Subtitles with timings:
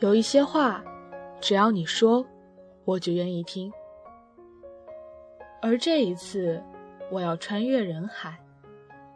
[0.00, 0.82] 有一些话，
[1.42, 2.24] 只要你说，
[2.86, 3.70] 我就愿意听。
[5.60, 6.62] 而这一次，
[7.10, 8.38] 我要穿越人海，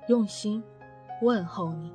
[0.09, 0.63] 用心
[1.23, 1.91] 问候你。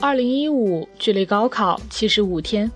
[0.00, 2.70] 二零一五，距离高考七十五天。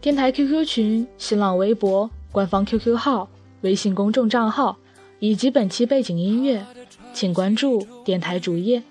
[0.00, 3.28] 电台 QQ 群、新浪微博、官方 QQ 号、
[3.60, 4.78] 微信公众账号
[5.18, 6.64] 以及本期背景音乐，
[7.12, 8.82] 请关注电台主页。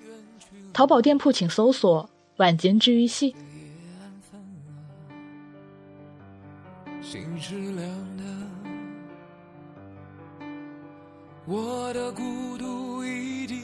[0.74, 3.36] 淘宝店铺请搜索“晚间治愈系”。
[7.02, 8.24] 心是凉的，
[11.48, 13.58] 我的孤独已经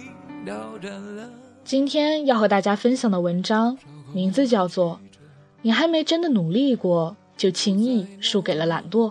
[0.44, 1.30] 到站了
[1.64, 3.78] 今天要和大家分享的文章。
[4.14, 5.00] 名字叫做
[5.64, 9.10] “你还没真的努力过，就轻易输给了懒惰”。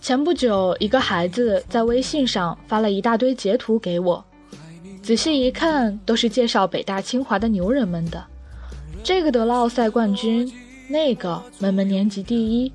[0.00, 4.24] 前不久，一个孩子在微信上发了一大堆截图给我，
[5.02, 8.24] 仔细一看，都是介绍北大清华的牛人们的。
[9.02, 10.50] 这个得了奥赛冠军，
[10.88, 12.72] 那个门门年级第一。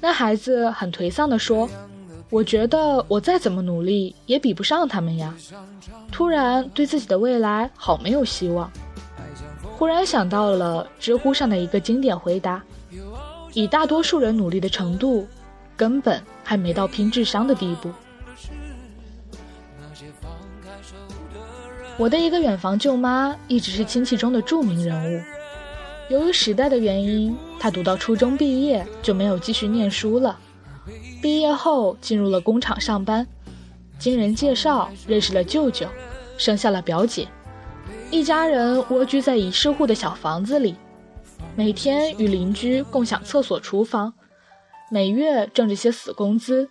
[0.00, 1.68] 那孩子很颓丧地说。
[2.30, 5.34] 我觉得我再怎么努力也比不上他们呀！
[6.10, 8.72] 突然对自己的未来好没有希望。
[9.76, 12.62] 忽然想到了知乎上的一个经典回答：
[13.52, 15.28] 以大多数人努力的程度，
[15.76, 17.90] 根本还没到拼智商的地步。
[21.98, 25.22] 我的一个远房舅妈一直是亲戚中的著名人物。
[26.12, 30.38] 由于时代的原因，他读到初中毕业就没有继续念书了。
[31.22, 33.26] 毕业后进入了工厂上班，
[33.98, 35.86] 经人介绍认识了舅舅，
[36.36, 37.26] 生下了表姐，
[38.10, 40.74] 一家人蜗居在一室户的小房子里，
[41.56, 44.12] 每天与邻居共享厕所、厨房，
[44.90, 46.68] 每月挣着些死工资，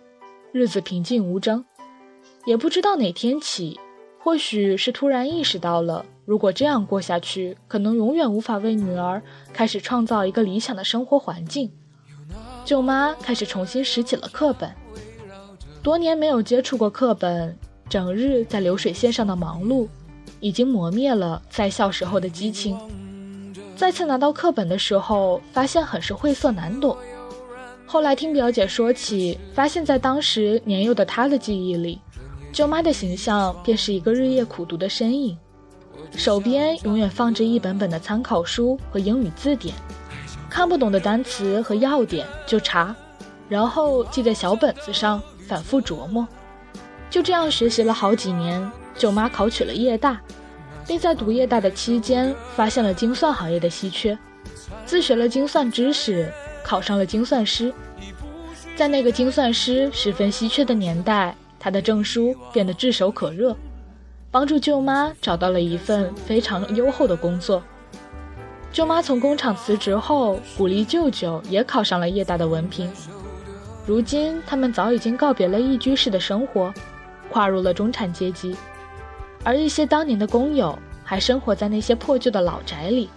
[0.51, 1.65] 日子平静无争。
[2.45, 3.79] 也不知道哪天起，
[4.19, 9.21] 或许是突然意识到了，如果这样过下去，可能永远无法为女儿
[9.51, 11.71] 开始创造一个理想的生活环境。
[12.63, 14.71] 舅妈开始重新拾起了课本，
[15.81, 17.57] 多年没有接触过课本，
[17.89, 19.87] 整日在流水线上的忙碌，
[20.39, 22.77] 已经磨灭了在校时候的激情。
[23.75, 26.95] 再次拿到课本的时候，发现很是晦涩难懂。
[27.87, 31.99] 后来听表姐说起，发现在当时年幼的她的记忆里，
[32.53, 35.35] 舅妈的形象便是一个日夜苦读的身影，
[36.15, 39.73] 手边永远放着一本本的参考书和英语字典。
[40.49, 42.93] 看不懂的单词和要点就查，
[43.47, 46.27] 然后记在小本子上，反复琢磨。
[47.09, 50.19] 就这样学习了好几年，舅妈考取了夜大，
[50.85, 54.17] 并在读夜大的期间发现了精算行业的稀缺，
[54.85, 56.31] 自学了精算知识，
[56.63, 57.73] 考上了精算师。
[58.75, 63.55] 在那个精算师十分稀缺的年代，他的证书变得炙手可热，
[64.31, 67.61] 帮助舅妈找到了一份非常优厚的工作。
[68.71, 72.89] 舅妈从工厂辞职后，鼓励舅舅也考上了夜大的文凭。
[73.85, 76.73] 如今，他们早已经告别了一居室的生活，
[77.29, 78.55] 跨入了中产阶级。
[79.43, 83.09] 而一些当年的工友还生活在那些破旧的老宅里。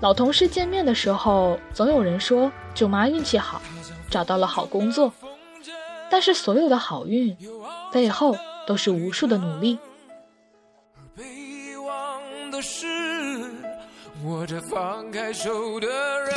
[0.00, 3.62] 老同事见面的时候，总有人说舅妈运气好，
[4.10, 5.10] 找到了好工作。
[6.10, 7.34] 但是，所有的好运
[7.90, 9.78] 背后都是无数的努力。
[12.62, 12.86] 是
[14.24, 16.34] 握着放开手的人，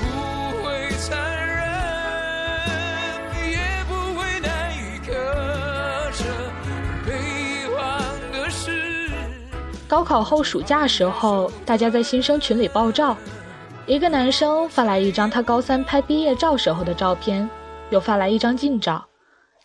[0.00, 1.66] 不会残忍，
[3.50, 5.12] 也不会难以割
[6.12, 6.24] 舍。
[9.88, 13.16] 高考后暑假时候，大家在新生群里爆照，
[13.86, 17.48] 一个男生发来一张他高三拍毕业照时候的照片，
[17.90, 19.04] 又发来一张近照，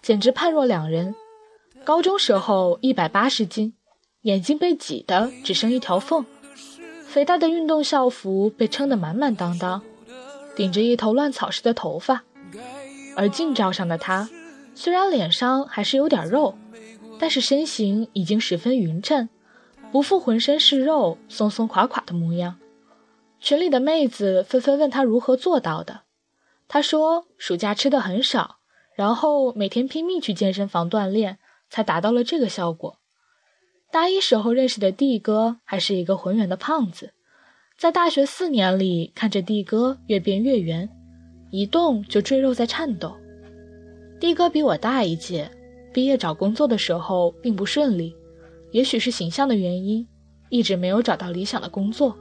[0.01, 1.13] 简直判若两人。
[1.83, 3.74] 高中时候一百八十斤。
[4.23, 6.25] 眼睛被挤得只剩一条缝，
[7.05, 9.81] 肥大的运动校服被撑得满满当当，
[10.55, 12.23] 顶着一头乱草似的头发。
[13.17, 14.29] 而近照上的他，
[14.73, 16.57] 虽然脸上还是有点肉，
[17.19, 19.27] 但是身形已经十分匀称，
[19.91, 22.55] 不复浑身是肉、松松垮垮的模样。
[23.41, 26.03] 群里的妹子纷纷问他如何做到的，
[26.69, 28.59] 他说暑假吃的很少，
[28.95, 31.39] 然后每天拼命去健身房锻炼，
[31.69, 32.99] 才达到了这个效果。
[33.94, 37.13] 大一时候认识的弟哥还是一个浑圆的胖子，
[37.78, 40.90] 在大学四年里看着弟哥越变越圆，
[41.51, 43.16] 一动就赘肉在颤抖。
[44.19, 45.48] 的哥比我大一届，
[45.94, 48.16] 毕业找工作的时候并不顺利，
[48.72, 50.07] 也许是形象的原因，
[50.50, 52.18] 一直没有找到理想的工作。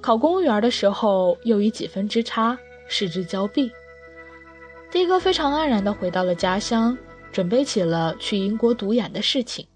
[0.00, 3.70] 考公务员的时候又以几分之差失之交臂。
[4.90, 6.96] 的哥非常黯然地回到了家乡，
[7.30, 9.66] 准备起了去英国读研的事情。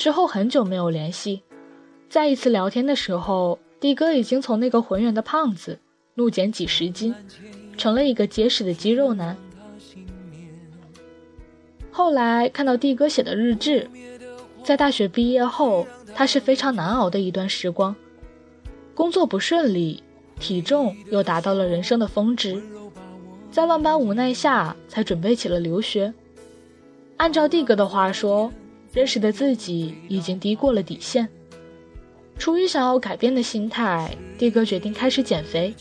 [0.00, 1.42] 之后很久没有联系，
[2.08, 5.78] 再一次聊天的时候，的哥已经从那个浑圆的胖子
[6.14, 7.14] 怒减几十斤，
[7.76, 9.36] 成了一个结实的肌肉男。
[11.90, 13.90] 后来看到的哥写的日志，
[14.64, 17.94] 在大学毕业后，他是非常难熬的一段时光，
[18.94, 20.02] 工作不顺利，
[20.38, 22.58] 体重又达到了人生的峰值，
[23.52, 26.14] 在万般无奈下，才准备起了留学。
[27.18, 28.50] 按照的哥的话说。
[28.92, 31.28] 认识的自己已经低过了底线，
[32.38, 35.74] 出于想要改变的心态，的哥决定开始减肥。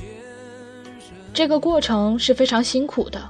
[1.34, 3.22] 这个过程是非常辛苦的，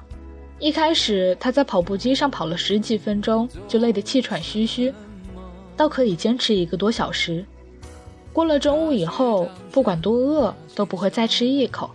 [0.60, 4.94] 一开始他在跑步机上跑了十几分钟就累得气喘吁吁，
[5.78, 7.46] 到可以坚持一个多小时。
[8.34, 11.90] 过了中午以后，不管多饿都不会再吃一口，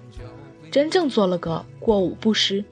[0.71, 2.65] 真正做了个过午不食。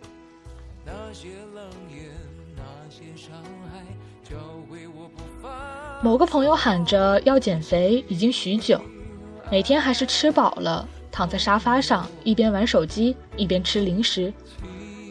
[6.05, 8.81] 某个朋友喊着要减肥已经许久，
[9.53, 14.33] 每天还是吃饱了躺在沙发上，一边玩手机一边吃零食。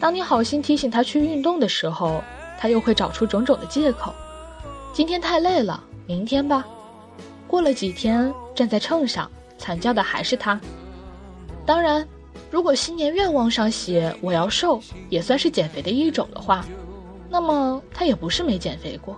[0.02, 2.22] 当你好心提醒他去运动的时候，
[2.60, 4.14] 他又会找出种种的借口。
[4.92, 6.68] 今天太累了，明天吧。
[7.48, 10.60] 过了几天，站在秤上惨叫的还是他。
[11.66, 12.06] 当然，
[12.50, 16.66] 如果新年愿望上写我要瘦，也算是减肥的一种的话，
[17.30, 19.18] 那么他也不是没减肥过。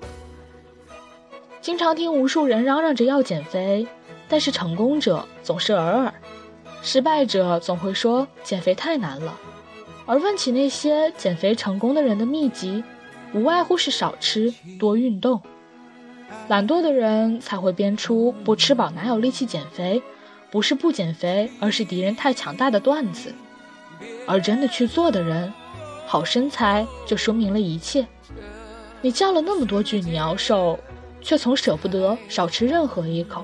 [1.63, 3.87] 经常听无数人嚷嚷着要减肥，
[4.27, 6.13] 但是成功者总是尔尔，
[6.81, 9.39] 失败者总会说减肥太难了。
[10.05, 12.83] 而问起那些减肥成功的人的秘籍，
[13.33, 15.41] 无外乎是少吃多运动。
[16.49, 20.03] 懒惰的人才会编出不吃饱哪有力气减肥，
[20.51, 23.33] 不是不减肥，而是敌人太强大的段子。
[24.27, 25.53] 而真的去做的人，
[26.05, 28.05] 好身材就说明了一切。
[28.99, 30.77] 你叫了那么多句你要瘦。
[31.23, 33.43] 却从舍不得少吃任何一口。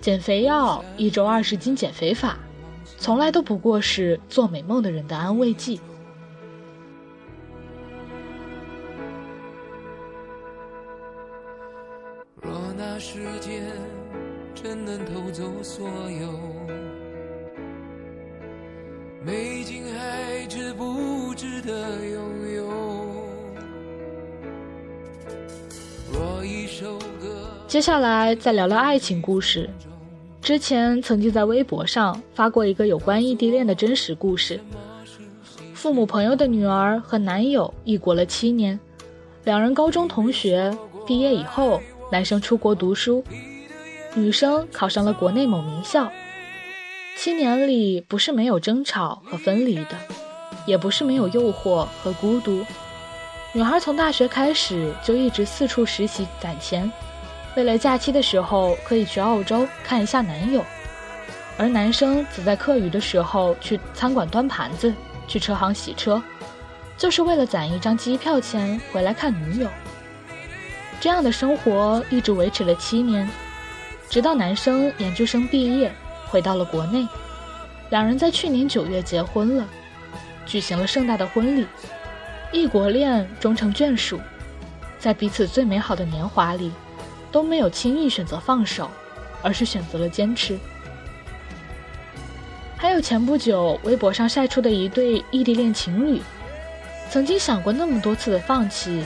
[0.00, 2.38] 减肥药一周二十斤减肥法，
[2.98, 5.80] 从来都不过是做美梦的人的安慰剂。
[12.42, 13.62] 若那时间
[14.54, 16.28] 真能偷走所有，
[19.22, 22.02] 美景还值不值得
[27.70, 29.70] 接下来再聊聊爱情故事。
[30.42, 34.60] 之前曾经在微博上发过一个有关异地恋的真实故事。
[35.72, 38.76] 父母朋友的女儿和男友异国了七年，
[39.44, 40.76] 两人高中同学，
[41.06, 41.80] 毕业以后，
[42.10, 43.22] 男生出国读书，
[44.14, 46.10] 女生考上了国内某名校。
[47.16, 49.96] 七年里不是没有争吵和分离的，
[50.66, 52.66] 也不是没有诱惑和孤独。
[53.52, 56.90] 女孩从大学开始就一直四处实习攒钱，
[57.56, 60.64] 为了假期的时候可以去澳洲看一下男友，
[61.58, 64.94] 而男生则在课余的时候去餐馆端盘子，
[65.26, 66.22] 去车行洗车，
[66.96, 69.68] 就是为了攒一张机票钱回来看女友。
[71.00, 73.28] 这样的生活一直维持了七年，
[74.08, 75.92] 直到男生研究生毕业
[76.28, 77.06] 回到了国内，
[77.90, 79.66] 两人在去年九月结婚了，
[80.46, 81.66] 举行了盛大的婚礼。
[82.52, 84.20] 异国恋终成眷属，
[84.98, 86.72] 在彼此最美好的年华里，
[87.30, 88.90] 都没有轻易选择放手，
[89.42, 90.58] 而是选择了坚持。
[92.76, 96.22] 还有前不久微博上晒出的一对异地恋情侣，
[97.10, 99.04] 曾经想过那么多次的放弃，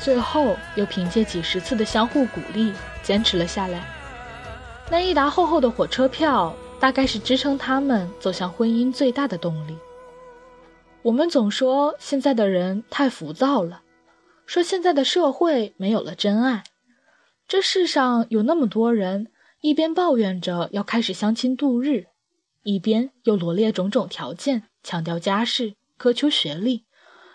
[0.00, 3.84] 最后又凭借几十次的相互鼓励坚持了下来。
[4.90, 9.78] 那一沓厚厚的火车票，大概是支撑他们走向婚姻最大的动力。
[11.02, 13.82] 我们总说现在的人太浮躁了，
[14.44, 16.64] 说现在的社会没有了真爱。
[17.46, 19.28] 这世上有那么多人，
[19.60, 22.06] 一边抱怨着要开始相亲度日，
[22.62, 26.84] 一边又罗列种种条件，强调家世，苛求学历，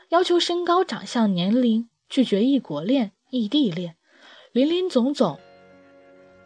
[0.09, 3.95] 要求身高、长相、年龄，拒绝异国恋、异地恋，
[4.51, 5.39] 林林总总。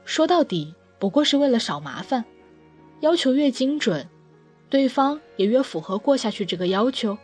[0.03, 2.25] 说到底，不过是为了少麻烦，
[2.99, 4.09] 要求越精准。
[4.69, 7.17] 对方也越符合过下去这个要求。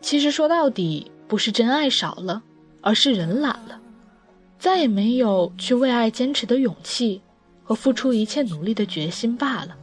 [0.00, 2.44] 其实说到底，不是真爱少了，
[2.80, 3.81] 而是人懒了，
[4.62, 7.20] 再也没有去为爱坚持的勇气
[7.64, 9.76] 和付出一切努力的决心罢了。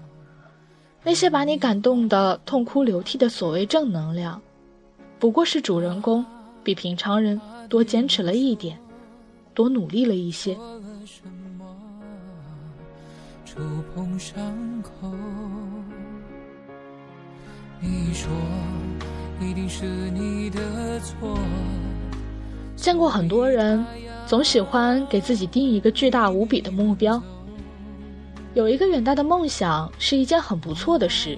[1.03, 4.41] 那些把你感动的痛哭流涕的所谓正能量，
[5.19, 6.25] 不过是主人公
[6.63, 8.79] 比平常人多坚持了一点，
[9.53, 10.57] 多努力了一些。
[13.43, 13.59] 触
[13.93, 15.12] 碰伤口。
[17.81, 18.31] 你说
[19.41, 21.38] 一定是你的错。
[22.77, 23.86] 见过很多人，
[24.29, 27.19] 总喜欢给自己定一个巨大无比的目标。
[28.53, 31.36] 有一个远大的梦想是一件很不错的事，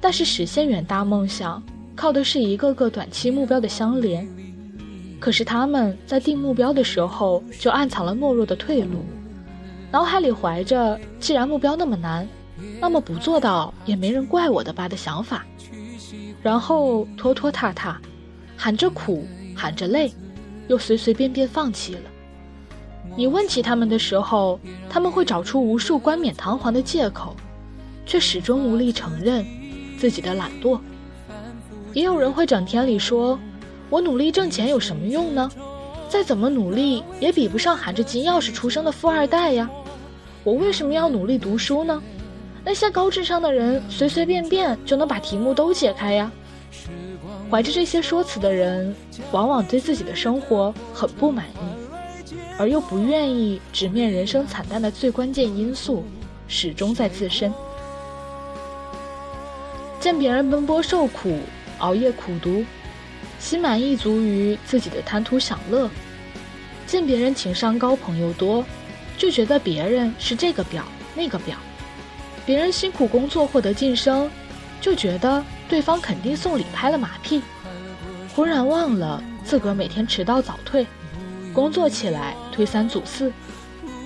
[0.00, 1.60] 但是实现远大梦想
[1.96, 4.24] 靠的是一个个短期目标的相连。
[5.18, 9.04] 可是他们在定目标的时候就暗藏了懦弱的退路，
[9.90, 12.28] 脑海里怀着“既然目标那么难，
[12.80, 15.44] 那么不做到也没人怪我的吧”的想法。
[16.40, 18.00] 然后拖拖沓沓，
[18.56, 20.12] 喊着苦，喊着累，
[20.68, 22.00] 又随随便便放弃了。
[23.16, 27.36] 你问起他们的时候，他们会找出无数冠冕堂皇的借口，
[28.06, 29.44] 却始终无力承认
[29.98, 30.80] 自己的懒惰。
[31.92, 33.38] 也有人会整天里说
[33.88, 35.50] ：“我努力挣钱有什么用呢？
[36.08, 39.70] 再怎么努力也比不上含着金钥匙出生的富二代呀！
[40.42, 42.02] 我为什么要努力读书呢？”
[42.66, 46.32] 那些高智商的人随随便便就能把题目都解开呀。
[47.54, 48.92] 怀着这些说辞的人，
[49.30, 56.04] 往往对自己的生活很不满意，而又不愿意直面人生惨淡的最关键因素，
[56.48, 57.54] 始终在自身。
[60.00, 61.38] 见别人奔波受苦、
[61.78, 62.64] 熬夜苦读，
[63.38, 65.88] 心满意足于自己的贪图享乐；
[66.88, 68.64] 见别人情商高、朋友多，
[69.16, 70.84] 就觉得别人是这个表
[71.14, 71.56] 那个表。
[72.44, 74.28] 别人辛苦工作获得晋升，
[74.80, 77.42] 就觉得对方肯定送礼拍了马屁，
[78.34, 80.86] 忽然忘了自个儿每天迟到早退，
[81.52, 83.32] 工作起来推三阻四，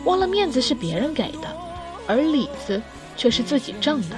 [0.04, 1.56] 忘了面子是别人给的，
[2.06, 2.80] 而里子
[3.16, 4.16] 却是自己挣的。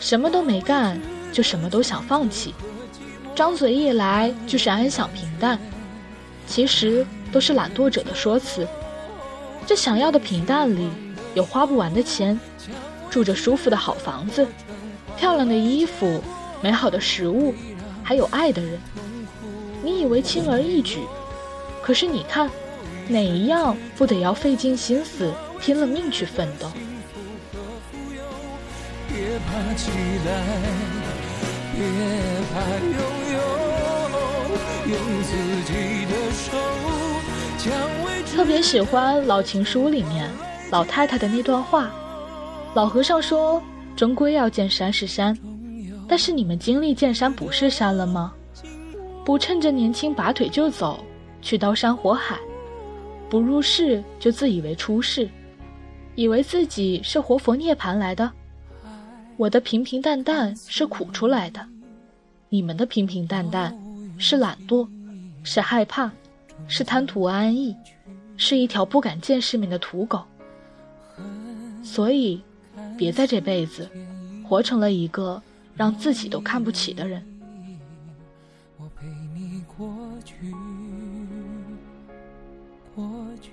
[0.00, 1.00] 什么都没干，
[1.32, 2.54] 就什么都想放弃，
[3.34, 5.58] 张嘴一来就是安享平淡，
[6.46, 8.66] 其实都是懒惰者的说辞。
[9.66, 10.88] 这想要的平淡里
[11.34, 12.38] 有花不完的钱。
[13.10, 14.46] 住着舒服的好房子，
[15.18, 16.22] 漂亮的衣服，
[16.62, 17.52] 美好的食物，
[18.04, 18.78] 还有爱的人。
[19.82, 21.00] 你以为轻而易举，
[21.82, 22.48] 可是你看，
[23.08, 26.70] 哪一样不得要费尽心思、拼了命去奋斗？
[38.36, 40.30] 特别喜欢《老情书》里面
[40.70, 41.90] 老太太的那段话。
[42.74, 43.60] 老和尚说
[43.98, 45.36] ：“终归要见山是山，
[46.06, 48.32] 但是你们经历见山不是山了吗？
[49.24, 51.04] 不趁着年轻拔腿就走，
[51.42, 52.36] 去刀山火海；
[53.28, 55.28] 不入世就自以为出世，
[56.14, 58.30] 以为自己是活佛涅槃来的。
[59.36, 61.66] 我的平平淡淡是苦出来的，
[62.50, 63.76] 你们的平平淡淡
[64.16, 64.86] 是懒惰，
[65.42, 66.08] 是害怕，
[66.68, 67.74] 是贪图安逸，
[68.36, 70.22] 是一条不敢见世面的土狗。
[71.82, 72.40] 所以。”
[72.98, 73.88] 别在这辈子
[74.42, 75.40] 活成了一个
[75.76, 77.24] 让自己都看不起的人。
[78.76, 79.88] 我陪你过
[80.24, 80.34] 去，
[82.94, 83.04] 过
[83.40, 83.52] 去。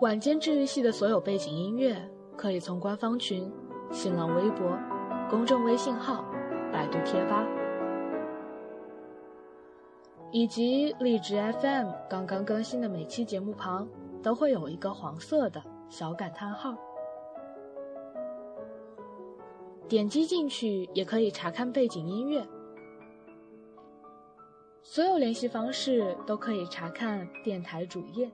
[0.00, 2.00] 晚间治愈系的所有背景音乐，
[2.36, 3.52] 可以从官方群、
[3.90, 4.78] 新浪微博、
[5.28, 6.24] 公众微信号、
[6.72, 7.44] 百度贴吧，
[10.30, 13.88] 以及荔枝 FM 刚刚更新的每期节目旁，
[14.22, 16.76] 都会有一个黄色的小感叹号。
[19.88, 22.46] 点击进去也可以查看背景音乐。
[24.84, 28.30] 所有联系方式都可以查看电台主页。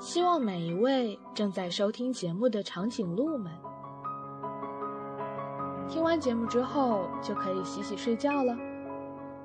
[0.00, 3.52] 希望每一位正在收听节目的长颈鹿们，
[5.86, 8.56] 听完节目之后就可以洗洗睡觉了。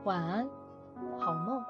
[0.05, 0.47] 晚安，
[1.19, 1.61] 好梦。